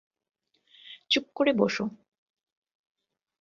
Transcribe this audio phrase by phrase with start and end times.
[1.11, 1.85] চুপ করে বসো।